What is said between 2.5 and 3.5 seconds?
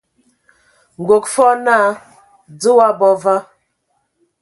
"Dze o abɔ va?".